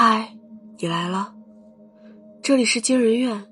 [0.00, 0.32] 嗨，
[0.78, 1.34] 你来了，
[2.40, 3.44] 这里是惊人院，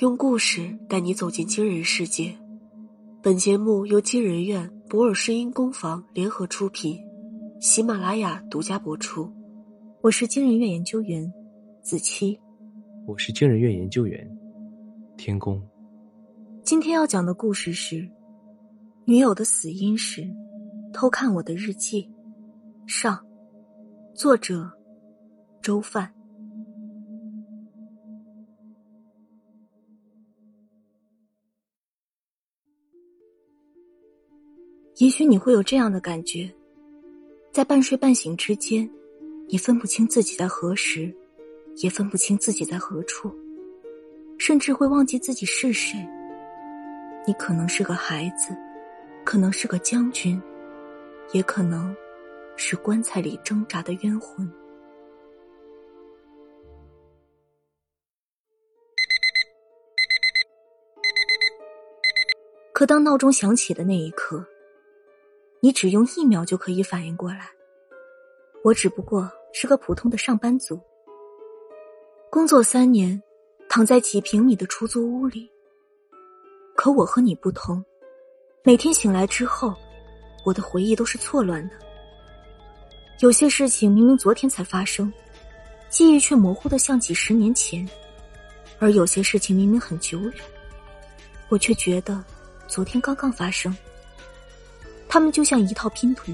[0.00, 2.36] 用故事带你走进惊人世界。
[3.22, 6.98] 本节目由惊人院、博尔声音工坊联合出品，
[7.60, 9.32] 喜马拉雅独家播出。
[10.00, 11.32] 我是惊人院研究员
[11.82, 12.36] 子期，
[13.06, 14.28] 我是惊人院研究员
[15.16, 15.62] 天宫。
[16.64, 18.10] 今天要讲的故事是：
[19.04, 20.28] 女友的死因是
[20.92, 22.10] 偷看我的日记。
[22.88, 23.24] 上，
[24.16, 24.75] 作者。
[25.66, 26.08] 粥饭。
[34.98, 36.48] 也许你会有这样的感觉，
[37.50, 38.88] 在半睡半醒之间，
[39.48, 41.12] 你分不清自己在何时，
[41.82, 43.34] 也分不清自己在何处，
[44.38, 45.98] 甚至会忘记自己是谁。
[47.26, 48.56] 你可能是个孩子，
[49.24, 50.40] 可能是个将军，
[51.32, 51.92] 也可能
[52.54, 54.48] 是棺材里挣扎的冤魂。
[62.76, 64.44] 可当闹钟响起的那一刻，
[65.60, 67.48] 你只用一秒就可以反应过来。
[68.62, 70.78] 我只不过是个普通的上班族，
[72.28, 73.18] 工作三年，
[73.66, 75.50] 躺在几平米的出租屋里。
[76.76, 77.82] 可我和你不同，
[78.62, 79.74] 每天醒来之后，
[80.44, 81.76] 我的回忆都是错乱的。
[83.20, 85.10] 有些事情明明昨天才发生，
[85.88, 87.88] 记忆却模糊的像几十年前；
[88.78, 90.32] 而有些事情明明很久远，
[91.48, 92.22] 我却觉得。
[92.68, 93.74] 昨天刚刚发生，
[95.08, 96.32] 他们就像一套拼图，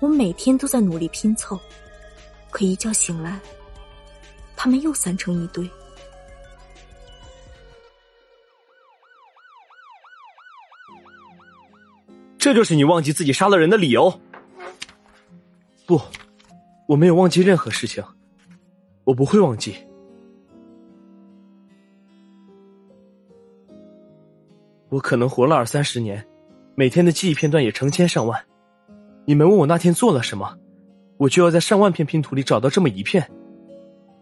[0.00, 1.58] 我每天都在努力拼凑，
[2.50, 3.38] 可一觉醒来，
[4.56, 5.68] 他们又散成一堆。
[12.38, 14.20] 这就是你忘记自己杀了人的理由？
[15.86, 16.00] 不，
[16.88, 18.02] 我没有忘记任何事情，
[19.04, 19.76] 我不会忘记。
[24.90, 26.26] 我可能活了二三十年，
[26.74, 28.40] 每天的记忆片段也成千上万。
[29.24, 30.58] 你们问我那天做了什么，
[31.16, 33.30] 我就要在上万片拼图里找到这么一片。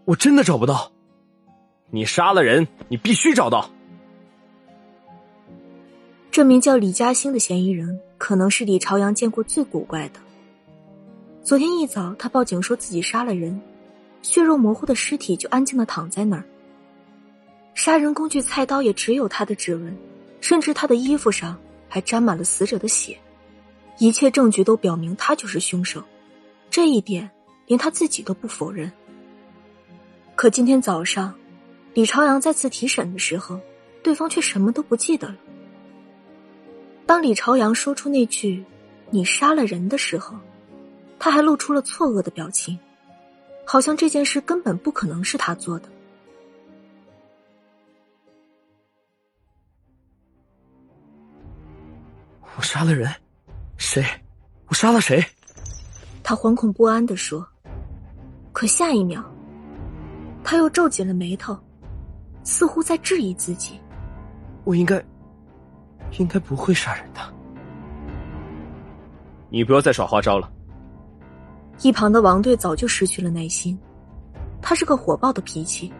[0.05, 0.91] 我真的找不到。
[1.89, 3.67] 你杀了人，你必须找到。
[6.29, 10.19] 这名叫李嘉欣的嫌疑人，可能是李朝阳见过最古怪的。
[11.41, 13.59] 昨天一早，他报警说自己杀了人，
[14.21, 16.43] 血肉模糊的尸体就安静的躺在那儿。
[17.73, 19.97] 杀人工具菜刀也只有他的指纹。
[20.41, 23.17] 甚至他的衣服上还沾满了死者的血，
[23.97, 26.03] 一切证据都表明他就是凶手，
[26.69, 27.29] 这一点
[27.65, 28.91] 连他自己都不否认。
[30.35, 31.33] 可今天早上，
[31.93, 33.59] 李朝阳再次提审的时候，
[34.01, 35.35] 对方却什么都不记得了。
[37.05, 38.63] 当李朝阳说出那句
[39.11, 40.37] “你杀了人”的时候，
[41.19, 42.79] 他还露出了错愕的表情，
[43.65, 45.89] 好像这件事根本不可能是他做的。
[52.59, 53.09] 我杀了人，
[53.77, 54.03] 谁？
[54.67, 55.23] 我杀了谁？
[56.21, 57.47] 他惶恐不安的说。
[58.51, 59.23] 可下一秒，
[60.43, 61.57] 他又皱紧了眉头，
[62.43, 63.79] 似乎在质疑自己。
[64.65, 65.01] 我应该，
[66.17, 67.21] 应该不会杀人的。
[69.49, 70.51] 你不要再耍花招了。
[71.81, 73.79] 一旁的王队早就失去了耐心，
[74.61, 75.93] 他是个火爆的脾气。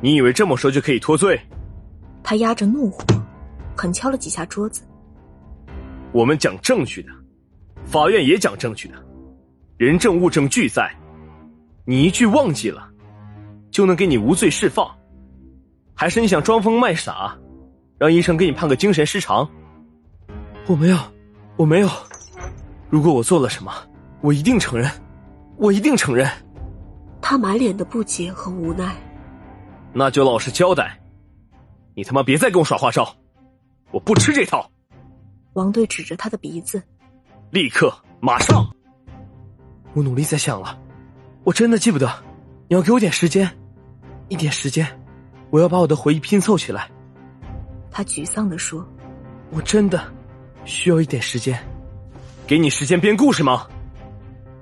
[0.00, 1.36] 你以为这么说就可以脱罪？
[2.22, 3.02] 他压着怒火，
[3.76, 4.82] 狠敲了几下桌子。
[6.12, 7.10] 我们讲证据的，
[7.84, 8.94] 法院也讲证据的，
[9.76, 10.90] 人证物证俱在。
[11.84, 12.88] 你一句忘记了，
[13.70, 14.90] 就能给你无罪释放？
[15.94, 17.36] 还是你想装疯卖傻，
[17.98, 19.48] 让医生给你判个精神失常？
[20.66, 20.98] 我没有，
[21.56, 21.88] 我没有。
[22.88, 23.72] 如果我做了什么，
[24.20, 24.90] 我一定承认，
[25.56, 26.30] 我一定承认。
[27.20, 28.96] 他满脸的不解和无奈。
[29.92, 30.98] 那就老实交代，
[31.94, 33.16] 你他妈别再跟我耍花招，
[33.90, 34.70] 我不吃这套。
[35.58, 36.80] 王队指着他的鼻子，
[37.50, 38.64] 立刻，马上！
[39.92, 40.78] 我努力在想了，
[41.42, 42.08] 我真的记不得。
[42.68, 43.50] 你要给我点时间，
[44.28, 44.86] 一点时间，
[45.50, 46.88] 我要把我的回忆拼凑起来。
[47.90, 48.86] 他沮丧的说
[49.50, 50.00] ：“我真的
[50.64, 51.58] 需要一点时间，
[52.46, 53.66] 给你时间编故事吗？”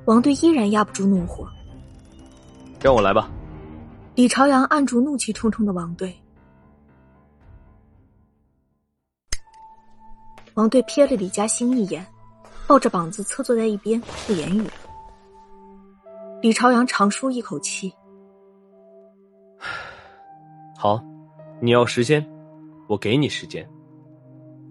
[0.06, 1.46] 王队依然压不住怒火，
[2.80, 3.28] 让我来吧。
[4.14, 6.16] 李朝阳按住怒气冲冲的王队。
[10.56, 12.04] 王队瞥了李嘉欣一眼，
[12.66, 14.66] 抱着膀子侧坐在一边不言语。
[16.40, 17.92] 李朝阳长舒一口气：
[20.74, 20.98] “好，
[21.60, 22.26] 你要时间，
[22.88, 23.68] 我给你时间。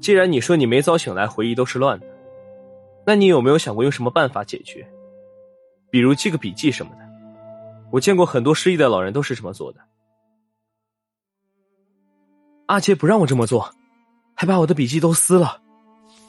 [0.02, 2.08] 既然你说你没早醒来，回忆都是乱的，
[3.06, 4.88] 那你有没有想过用什么办法解决？
[5.92, 7.08] 比如记个笔记什么的，
[7.92, 9.80] 我见过很多失忆的老人都是这么做的。
[12.66, 13.72] 阿杰不让我这么做，
[14.34, 15.62] 还把我的笔记都撕了。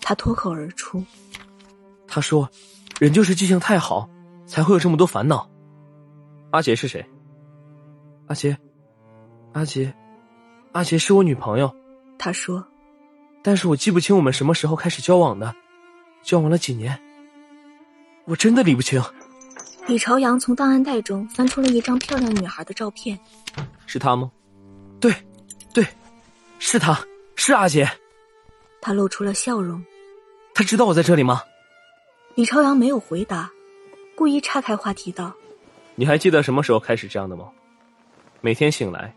[0.09, 1.05] 他脱口而出
[2.07, 2.49] ：“他说，
[3.01, 4.09] 人就是记性太好，
[4.47, 5.51] 才会有这么多烦恼。”
[6.53, 7.05] 阿杰是谁？
[8.29, 8.57] 阿杰，
[9.53, 9.93] 阿杰，
[10.71, 11.75] 阿杰是我女朋友。
[12.21, 12.65] 他说
[13.43, 15.53] ：“但是我记不清我们什么时候开始交往的，
[16.23, 16.97] 交往了几年，
[18.27, 19.03] 我真的理不清。”
[19.89, 23.19] 李朝阳从档案袋中翻出了一张漂亮女孩的照片，
[23.87, 24.31] 是她吗？
[25.01, 25.13] 对，
[25.75, 25.85] 对，
[26.61, 26.97] 是她，
[27.35, 27.85] 是阿杰。
[28.81, 29.85] 他露出了笑容。
[30.57, 31.43] 他知道我在这里吗？
[32.35, 33.51] 李朝阳没有回答，
[34.15, 35.35] 故意岔开话题道
[35.97, 37.51] ：“你还记得什么时候开始这样的吗？
[38.41, 39.15] 每天醒来，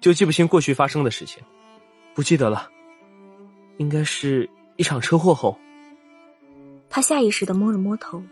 [0.00, 1.42] 就记不清过去发生的事情，
[2.14, 2.70] 不记得了。
[3.78, 5.58] 应该是一场车祸后。”
[6.88, 8.22] 他下意识的摸了摸头。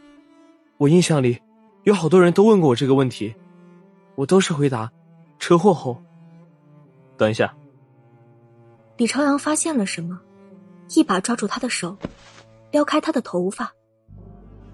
[0.76, 1.42] 我印象里。
[1.82, 3.34] 有好多人都问过我这个问题，
[4.14, 4.92] 我都是回答：
[5.40, 6.00] 车祸后。
[7.16, 7.56] 等一下，
[8.96, 10.20] 李朝阳发现了什么，
[10.90, 11.96] 一把抓住他的手，
[12.76, 13.72] 撩开他的头发，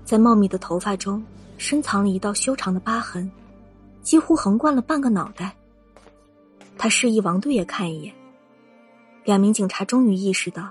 [0.03, 1.25] 在茂密的头发中
[1.57, 3.31] 深藏了一道修长的疤痕，
[4.01, 5.55] 几乎横贯了半个脑袋。
[6.77, 8.13] 他示意王队也看一眼。
[9.25, 10.69] 两名警察终于意识到，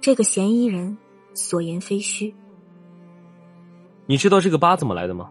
[0.00, 0.96] 这个嫌疑人
[1.34, 2.34] 所言非虚。
[4.06, 5.28] 你知道这个疤怎么来的吗？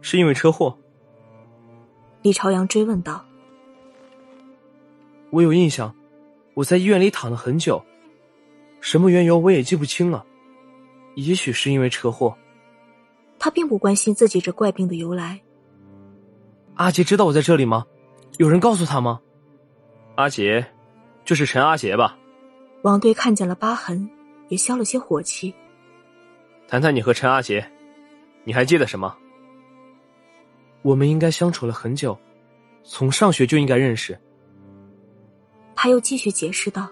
[0.00, 0.74] 是因为车祸？
[2.22, 3.22] 李朝阳追问道。
[5.28, 5.94] 我有印象，
[6.54, 7.84] 我在医院里躺了很久，
[8.84, 10.26] 什么缘由我也记不清了。
[11.14, 12.36] 也许是因为车祸。
[13.38, 15.40] 他并不关心自己这怪病的由来。
[16.74, 17.86] 阿杰知道我在这里吗？
[18.36, 19.22] 有人告诉他吗？
[20.16, 20.66] 阿杰，
[21.24, 22.18] 就是陈阿杰吧？
[22.82, 24.06] 王队看见了疤痕，
[24.48, 25.54] 也消了些火气。
[26.68, 27.66] 谈谈你和陈阿杰，
[28.44, 29.16] 你还记得什么？
[30.82, 32.18] 我们应该相处了很久，
[32.82, 34.20] 从上学就应该认识。
[35.74, 36.90] 他又继续解释道：“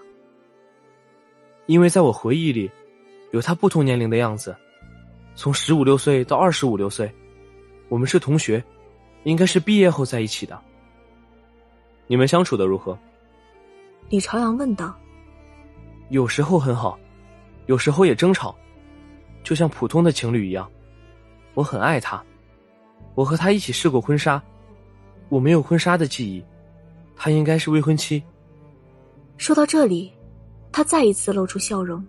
[1.65, 2.69] 因为在我回忆里，
[3.31, 4.55] 有他不同年龄的样子，
[5.35, 7.11] 从十五六岁到二十五六岁，
[7.89, 8.63] 我们是同学，
[9.23, 10.59] 应该是毕业后在一起的。
[12.07, 12.97] 你们相处的如何？”
[14.09, 14.95] 李朝阳问道。
[16.09, 16.99] “有时候很好，
[17.65, 18.55] 有时候也争吵，
[19.43, 20.69] 就像普通的情侣一样。
[21.53, 22.23] 我很爱他。”
[23.15, 24.41] 我和他一起试过婚纱，
[25.29, 26.43] 我没有婚纱的记忆，
[27.15, 28.23] 他应该是未婚妻。
[29.37, 30.11] 说到这里，
[30.73, 32.03] 他再一次露出笑容。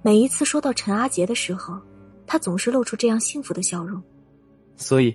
[0.00, 1.78] 每一次说到陈阿杰的时候，
[2.26, 4.02] 他总是露出这样幸福的笑容。
[4.74, 5.14] 所以，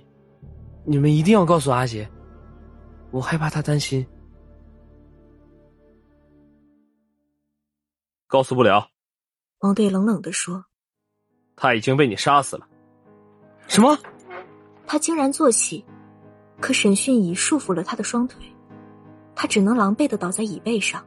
[0.84, 2.08] 你们一定要告诉阿杰，
[3.10, 4.06] 我害怕他担心。
[8.28, 8.88] 告诉不了。
[9.60, 10.64] 王队冷冷的说
[11.56, 12.68] ：“他已经被你杀死了。”
[13.66, 13.98] 什么？
[14.86, 15.84] 他竟然坐起，
[16.60, 18.44] 可审讯椅束缚了他的双腿，
[19.34, 21.04] 他只能狼狈的倒在椅背上。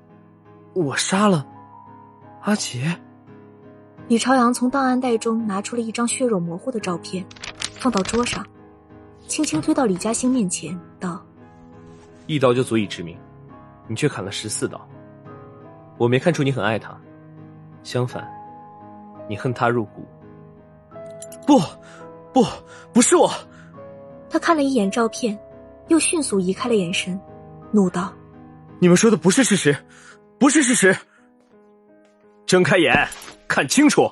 [0.83, 1.45] 我杀了
[2.41, 2.95] 阿杰。
[4.07, 7.25] 李朝阳从档案袋中拿出了一张血肉模糊的照片，
[7.79, 8.45] 放到桌上，
[9.27, 11.19] 轻轻推到李嘉欣面前，道
[12.27, 13.17] ：“一刀就足以致命，
[13.87, 14.79] 你却砍了十四刀。
[15.97, 16.95] 我没看出你很爱他，
[17.83, 18.25] 相反，
[19.27, 20.05] 你恨他入骨。
[21.45, 21.59] 不，
[22.31, 22.45] 不，
[22.93, 23.29] 不是我。”
[24.29, 25.37] 他看了一眼照片，
[25.87, 27.19] 又迅速移开了眼神，
[27.71, 28.13] 怒道
[28.79, 29.75] ：“你们说的不是事实，
[30.39, 30.95] 不是事实！
[32.45, 33.07] 睁开眼，
[33.47, 34.11] 看清楚！”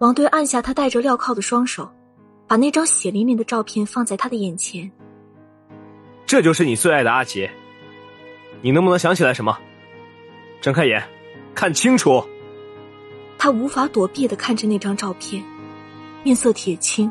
[0.00, 1.90] 王队按下他戴着镣铐的双手，
[2.46, 4.90] 把那张血淋淋的照片放在他的眼前。
[6.26, 7.50] 这就是你最爱的阿杰，
[8.62, 9.58] 你能不能想起来什么？
[10.60, 11.02] 睁开眼，
[11.54, 12.22] 看清楚！
[13.38, 15.42] 他无法躲避的看着那张照片，
[16.22, 17.10] 面色铁青。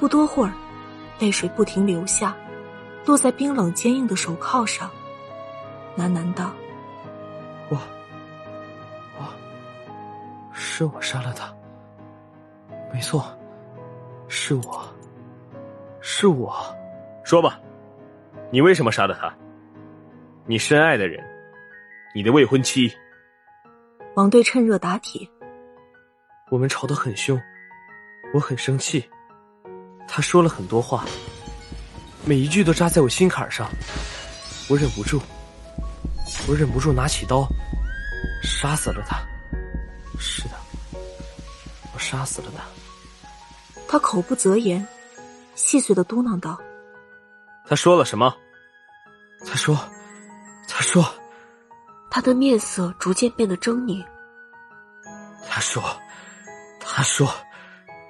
[0.00, 0.52] 不多会儿。
[1.18, 2.36] 泪水不停流下，
[3.06, 4.90] 落在冰冷坚硬的手铐上，
[5.96, 6.52] 喃喃道
[10.58, 11.54] ：“是我杀了他。
[12.92, 13.38] 没错，
[14.26, 14.88] 是我，
[16.00, 16.56] 是我。
[17.22, 17.60] 说吧，
[18.50, 19.32] 你为什么杀了他？
[20.46, 21.22] 你深爱的人，
[22.14, 22.90] 你的未婚妻。”
[24.16, 25.28] 王队趁热打铁
[26.50, 27.38] ：“我们吵得很凶，
[28.32, 29.06] 我很生气。”
[30.08, 31.04] 他说了很多话，
[32.24, 33.68] 每一句都扎在我心坎上，
[34.70, 35.20] 我忍不住，
[36.48, 37.46] 我忍不住拿起刀，
[38.42, 39.20] 杀死了他。
[40.18, 40.50] 是的，
[41.94, 42.64] 我杀死了他。
[43.88, 44.86] 他口不择言，
[45.54, 46.60] 细碎的嘟囔道
[47.68, 48.34] ：“他说了什么？”
[49.46, 49.78] 他说
[50.68, 51.04] ：“他说。”
[52.10, 54.02] 他的面色逐渐变得狰狞。
[55.48, 55.82] 他说
[56.80, 57.30] ：“他说，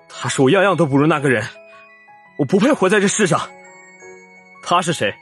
[0.08, 1.46] 他说我样样都不如那个人。”
[2.38, 3.50] 我不配活在这世上。
[4.62, 5.12] 他是谁？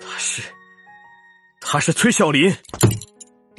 [0.00, 0.42] 他是，
[1.60, 2.56] 他是崔小林。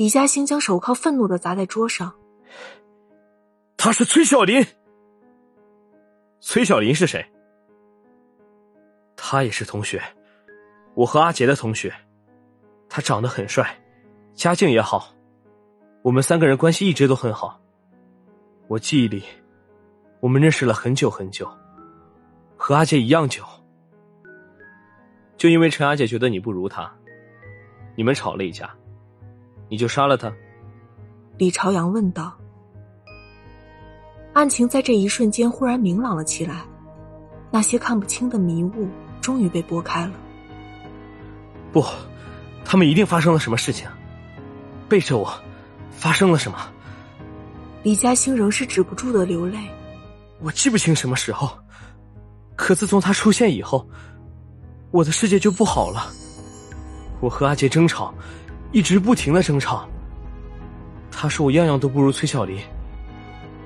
[0.01, 2.11] 李嘉欣将手铐愤怒的砸在桌上。
[3.77, 4.65] 他是崔小林。
[6.39, 7.23] 崔小林是谁？
[9.15, 10.01] 他也是同学，
[10.95, 11.93] 我和阿杰的同学。
[12.89, 13.79] 他长得很帅，
[14.33, 15.13] 家境也好，
[16.01, 17.61] 我们三个人关系一直都很好。
[18.67, 19.23] 我记忆里，
[20.19, 21.47] 我们认识了很久很久，
[22.57, 23.43] 和阿杰一样久。
[25.37, 26.91] 就因为陈阿姐觉得你不如他，
[27.95, 28.75] 你们吵了一架，
[29.71, 30.29] 你就杀了他。
[31.37, 32.37] 李朝阳问道。
[34.33, 36.65] 案情在这一瞬间忽然明朗了起来，
[37.49, 38.89] 那些看不清的迷雾
[39.21, 40.11] 终于被拨开了。
[41.71, 41.81] 不，
[42.65, 43.87] 他们一定发生了什么事情，
[44.89, 45.33] 背着我，
[45.89, 46.57] 发生了什么？
[47.81, 49.57] 李嘉欣仍是止不住的流泪。
[50.41, 51.49] 我记不清什么时候，
[52.57, 53.87] 可自从他出现以后，
[54.91, 56.11] 我的世界就不好了。
[57.21, 58.13] 我和阿杰争吵，
[58.71, 59.87] 一直不停的争吵。
[61.11, 62.59] 他说我样样都不如崔小林。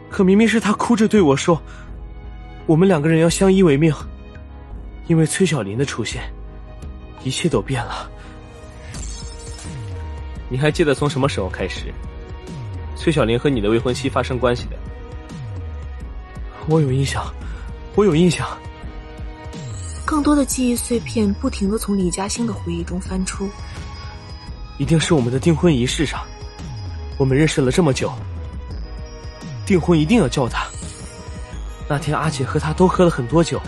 [0.09, 1.61] 可明明是他哭着对我说
[2.65, 3.93] ：“我们两个人要相依为命。”
[5.07, 6.23] 因为崔小林的出现，
[7.23, 8.09] 一切都变了。
[10.49, 11.93] 你还记得从什么时候开始，
[12.95, 14.77] 崔小林和你的未婚妻发生关系的？
[16.67, 17.23] 我有印象，
[17.95, 18.47] 我有印象。
[20.05, 23.47] 更多的记忆碎片不停的从李嘉欣的回忆中翻出。
[24.77, 26.21] 一定是我们的订婚仪式上，
[27.17, 28.11] 我们认识了这么久。
[29.65, 30.67] 订婚一定要叫他。
[31.87, 33.61] 那天阿姐和他都喝了很多酒，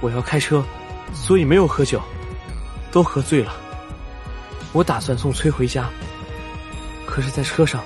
[0.00, 0.64] 我要开车，
[1.12, 2.00] 所以没有喝酒，
[2.92, 3.54] 都喝醉了。
[4.72, 5.88] 我打算送崔回家，
[7.06, 7.82] 可是，在车上，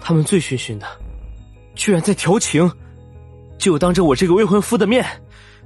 [0.00, 0.86] 他们醉醺醺的，
[1.74, 2.70] 居然在调情，
[3.58, 5.04] 就当着我这个未婚夫的面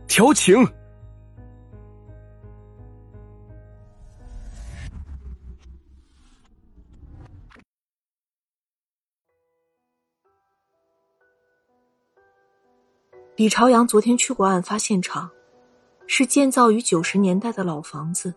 [0.06, 0.56] 调情。
[13.36, 15.28] 李朝阳昨天去过案发现场，
[16.06, 18.32] 是建造于九十年代的老房子，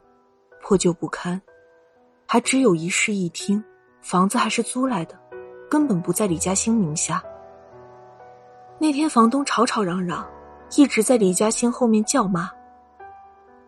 [0.62, 1.42] 破旧不堪，
[2.26, 3.64] 还只有一室一厅，
[4.02, 5.18] 房子还是租来的，
[5.70, 7.24] 根本不在李嘉欣名下。
[8.78, 10.28] 那天房东吵吵嚷嚷，
[10.76, 12.52] 一直在李嘉欣后面叫骂。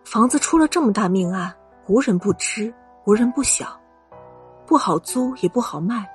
[0.03, 1.55] 房子出了这么大命案，
[1.87, 2.73] 无人不知，
[3.05, 3.79] 无人不晓，
[4.65, 6.05] 不好租也不好卖，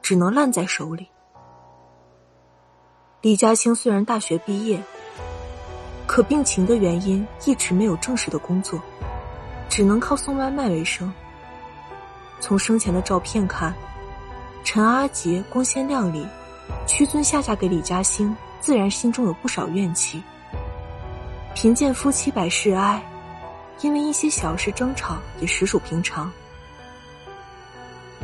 [0.00, 1.10] 只能烂在手里。
[3.22, 4.82] 李嘉欣虽然大学毕业，
[6.06, 8.80] 可病情的原因一直没有正式的工作，
[9.68, 11.12] 只能靠送外卖为生。
[12.40, 13.74] 从生前的照片看，
[14.64, 16.26] 陈阿杰光鲜亮丽，
[16.86, 20.22] 屈尊下嫁给李嘉欣，自然心中有不少怨气。
[21.54, 23.02] 贫贱夫妻百事哀，
[23.82, 26.32] 因为一些小事争吵也实属平常。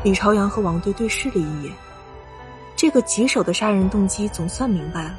[0.03, 1.71] 李朝阳和王队对视了一眼。
[2.77, 5.15] 这个棘手的杀人动机总算明白了，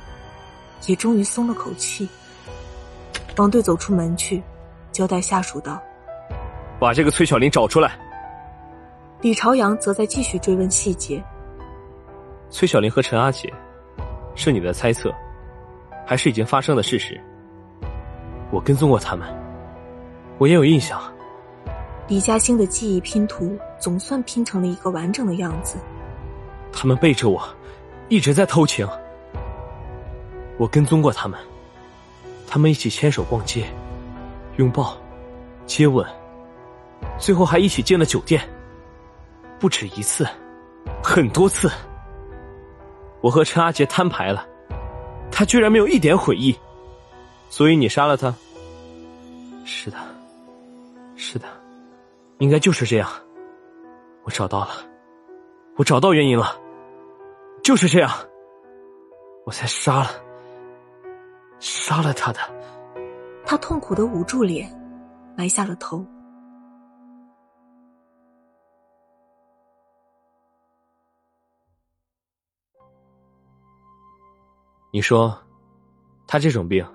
[0.85, 2.07] 也终于松了口气。
[3.35, 4.43] 王队走出门去，
[4.91, 5.81] 交代下属道
[6.79, 7.97] ：“把这个崔小林找出来。”
[9.21, 11.23] 李朝阳则在继续追问细节。
[12.51, 13.51] 崔小林和陈阿姐，
[14.35, 15.11] 是你的猜测，
[16.05, 17.19] 还是已经发生的事实？
[18.51, 19.27] 我跟踪过他们，
[20.37, 21.01] 我也有印象。
[22.07, 25.77] 李嘉欣的记忆拼图总算拼成了一个完整的样子。
[26.79, 27.43] 他们背着我，
[28.07, 28.87] 一直在偷情。
[30.59, 31.39] 我跟踪过他们，
[32.45, 33.65] 他们一起牵手逛街，
[34.57, 34.95] 拥抱，
[35.65, 36.05] 接吻，
[37.17, 38.47] 最后还一起进了酒店。
[39.59, 40.23] 不止一次，
[41.03, 41.67] 很多次。
[43.21, 44.45] 我和陈阿杰摊牌了，
[45.31, 46.55] 他居然没有一点悔意。
[47.49, 48.31] 所以你杀了他？
[49.65, 49.97] 是的，
[51.15, 51.47] 是的，
[52.37, 53.09] 应该就是这样。
[54.25, 54.69] 我找到了，
[55.75, 56.55] 我找到原因了。
[57.67, 58.09] 就是这样，
[59.45, 60.07] 我才杀了，
[61.59, 62.39] 杀了他的。
[63.45, 64.71] 他痛苦的捂住脸，
[65.35, 66.01] 埋下了头。
[74.93, 75.37] 你说，
[76.25, 76.87] 他这种病，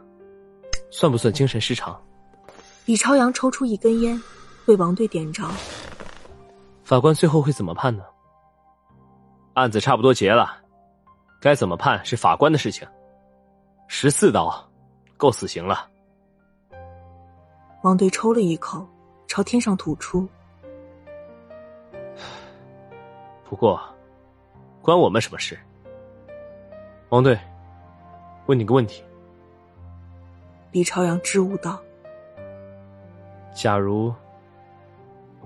[0.90, 2.02] 算不算精神失常？
[2.86, 4.18] 李朝阳抽出一根烟，
[4.64, 5.46] 为王队点着。
[6.82, 8.02] 法官最后会怎么判呢？
[9.52, 10.61] 案子差不多结了。
[11.42, 12.86] 该怎么判是法官的事情。
[13.88, 14.64] 十四刀，
[15.16, 15.90] 够死刑了。
[17.82, 18.86] 王队抽了一口，
[19.26, 20.28] 朝天上吐出。
[23.42, 23.82] 不过，
[24.80, 25.58] 关我们什么事？
[27.08, 27.36] 王队，
[28.46, 29.04] 问你个问题：
[30.70, 31.82] 李朝阳支吾道
[33.52, 34.14] ：“假如，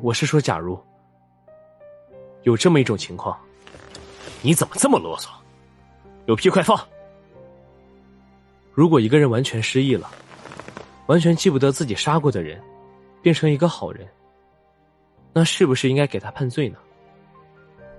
[0.02, 0.78] 我是说，假如
[2.42, 3.34] 有这么一种情况，
[4.42, 5.30] 你怎么这么啰嗦？
[6.26, 6.78] 有屁快放！
[8.74, 10.10] 如果一个人完全失忆了，
[11.06, 12.60] 完全记不得自己杀过的人，
[13.22, 14.06] 变成一个好人，
[15.32, 16.78] 那是不是应该给他判罪呢？”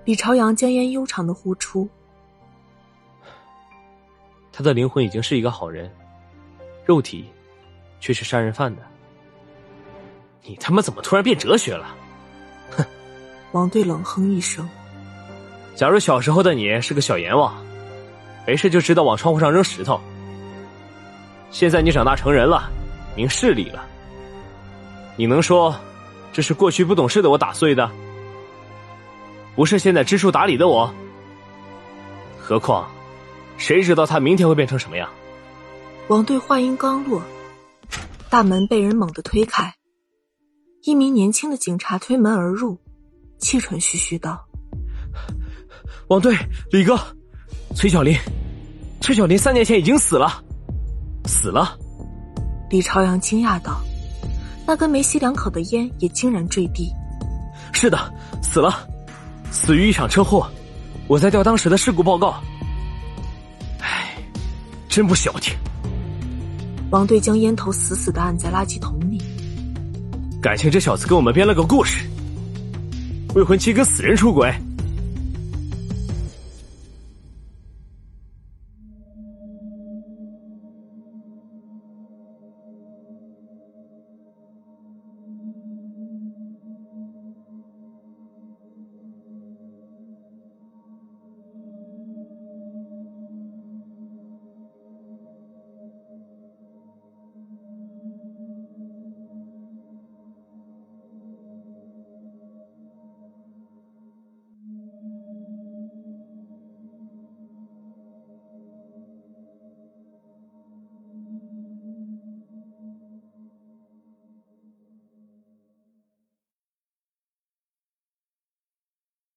[0.04, 1.88] 李朝阳将烟悠长的呼出。
[4.52, 5.90] 他的灵魂已经是一个好人，
[6.84, 7.30] 肉体
[8.00, 8.82] 却是杀人犯的。
[10.42, 11.94] 你他妈怎么突然变哲学了？
[12.70, 12.84] 哼！
[13.52, 14.68] 王队冷哼一声。
[15.74, 17.54] 假如小时候的你是个小阎王，
[18.48, 20.00] 没事就知道往窗户上扔石头。
[21.50, 22.70] 现在你长大成人了，
[23.14, 23.84] 明事理了，
[25.16, 25.76] 你能说
[26.32, 27.90] 这是过去不懂事的我打碎的？
[29.54, 30.90] 不是现在知书达理的我？
[32.38, 32.88] 何况。
[33.58, 35.10] 谁知道他明天会变成什么样？
[36.06, 37.20] 王队话音刚落，
[38.30, 39.74] 大门被人猛地推开，
[40.84, 42.78] 一名年轻的警察推门而入，
[43.38, 44.46] 气喘吁吁道
[46.08, 46.34] ：“王队，
[46.70, 46.98] 李哥，
[47.78, 48.18] 崔小林，
[49.00, 50.42] 崔小林三年前已经死了，
[51.26, 51.78] 死了。”
[52.70, 53.80] 李朝阳惊讶道
[54.66, 56.92] ：“那根没吸两口的烟也竟然坠地。
[57.72, 58.84] ”“是的，死了，
[59.52, 60.50] 死于一场车祸。
[61.06, 62.42] 我在调当时的事故报告。”
[64.90, 65.54] 真不消停！
[66.90, 69.22] 王队将烟头死死的按在垃圾桶里。
[70.42, 72.04] 感情这小子给我们编了个故事，
[73.36, 74.52] 未婚妻跟死人出轨。